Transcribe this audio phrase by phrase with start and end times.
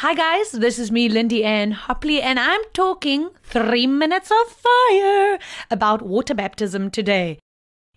[0.00, 5.38] Hi guys, this is me, Lindy Ann Hopley, and I'm talking three minutes of fire
[5.70, 7.38] about water baptism today.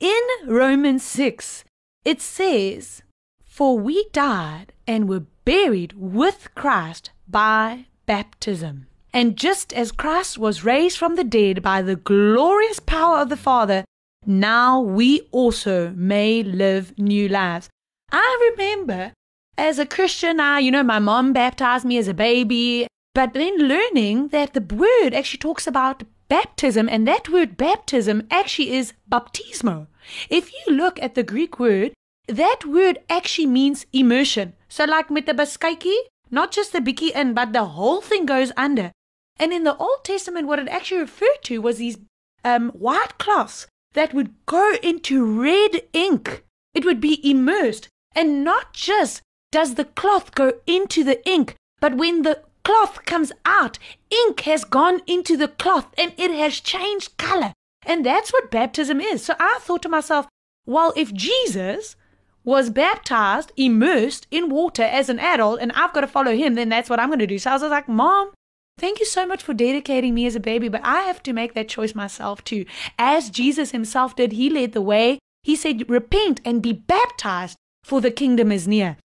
[0.01, 1.63] In Romans 6,
[2.03, 3.03] it says,
[3.45, 8.87] For we died and were buried with Christ by baptism.
[9.13, 13.37] And just as Christ was raised from the dead by the glorious power of the
[13.37, 13.85] Father,
[14.25, 17.69] now we also may live new lives.
[18.11, 19.13] I remember
[19.57, 23.57] as a Christian, I, you know, my mom baptized me as a baby, but then
[23.57, 29.87] learning that the word actually talks about baptism, and that word baptism actually is baptismo.
[30.29, 31.93] If you look at the Greek word,
[32.27, 34.53] that word actually means immersion.
[34.69, 35.95] So, like with the baskaiki,
[36.31, 38.91] not just the biki in, but the whole thing goes under.
[39.37, 41.97] And in the Old Testament, what it actually referred to was these
[42.43, 46.43] um, white cloths that would go into red ink.
[46.73, 47.89] It would be immersed.
[48.15, 49.21] And not just
[49.53, 53.77] does the cloth go into the ink, but when the cloth comes out,
[54.09, 57.53] ink has gone into the cloth and it has changed color.
[57.85, 59.23] And that's what baptism is.
[59.23, 60.27] So I thought to myself,
[60.65, 61.95] well, if Jesus
[62.43, 66.69] was baptized, immersed in water as an adult, and I've got to follow him, then
[66.69, 67.37] that's what I'm going to do.
[67.37, 68.31] So I was like, Mom,
[68.79, 71.53] thank you so much for dedicating me as a baby, but I have to make
[71.53, 72.65] that choice myself too.
[72.97, 75.19] As Jesus himself did, he led the way.
[75.43, 78.97] He said, Repent and be baptized, for the kingdom is near.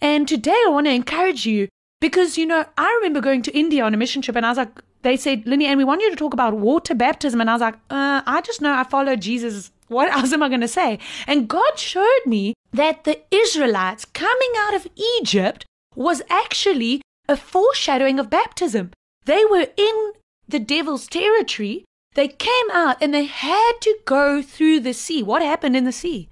[0.00, 1.68] And today I want to encourage you
[2.00, 4.58] because, you know, I remember going to India on a mission trip and I was
[4.58, 7.40] like, they said, Lindy Ann we want you to talk about water baptism.
[7.40, 9.70] And I was like, uh, I just know I follow Jesus.
[9.88, 10.98] What else am I going to say?
[11.26, 14.88] And God showed me that the Israelites coming out of
[15.18, 18.90] Egypt was actually a foreshadowing of baptism.
[19.24, 20.12] They were in
[20.48, 21.84] the devil's territory.
[22.14, 25.22] They came out and they had to go through the sea.
[25.22, 26.28] What happened in the sea?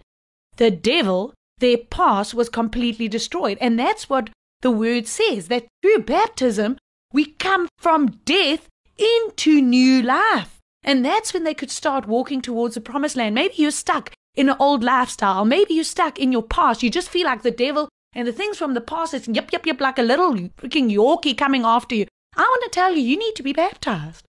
[0.56, 3.58] The devil their past was completely destroyed.
[3.60, 4.30] And that's what
[4.62, 6.78] the word says that through baptism,
[7.12, 10.58] we come from death into new life.
[10.82, 13.34] And that's when they could start walking towards the promised land.
[13.34, 15.44] Maybe you're stuck in an old lifestyle.
[15.44, 16.82] Maybe you're stuck in your past.
[16.82, 19.66] You just feel like the devil and the things from the past is yep, yep,
[19.66, 22.06] yep, like a little freaking Yorkie coming after you.
[22.36, 24.24] I want to tell you, you need to be baptized.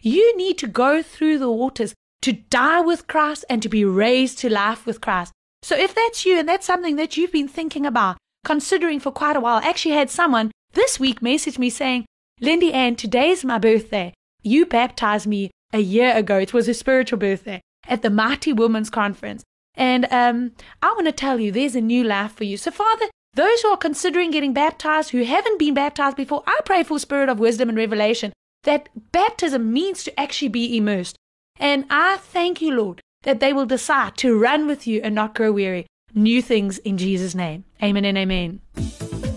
[0.00, 4.38] You need to go through the waters to die with Christ and to be raised
[4.38, 5.32] to life with Christ.
[5.62, 9.36] So if that's you and that's something that you've been thinking about, considering for quite
[9.36, 12.06] a while, I actually had someone this week message me saying,
[12.40, 14.12] Lindy Ann, today's my birthday.
[14.42, 16.38] You baptized me a year ago.
[16.38, 19.44] It was a spiritual birthday at the Mighty Women's Conference.
[19.74, 20.52] And um,
[20.82, 22.56] I want to tell you, there's a new life for you.
[22.56, 26.82] So, Father, those who are considering getting baptized, who haven't been baptized before, I pray
[26.82, 28.32] for spirit of wisdom and revelation
[28.64, 31.16] that baptism means to actually be immersed.
[31.58, 35.34] And I thank you, Lord, that they will decide to run with you and not
[35.34, 35.86] grow weary.
[36.14, 37.64] New things in Jesus' name.
[37.82, 38.60] Amen and amen.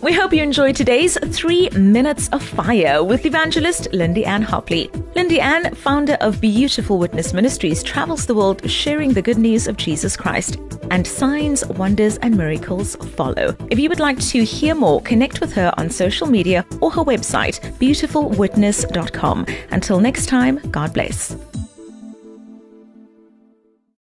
[0.06, 4.91] We hope you enjoyed today's Three Minutes of Fire with evangelist Lindy Ann Hopley.
[5.16, 9.78] Lindy Ann, founder of Beautiful Witness Ministries, travels the world sharing the good news of
[9.78, 10.59] Jesus Christ,
[10.91, 13.56] and signs, wonders, and miracles follow.
[13.72, 17.03] If you would like to hear more, connect with her on social media or her
[17.03, 19.47] website, beautifulwitness.com.
[19.72, 21.35] Until next time, God bless.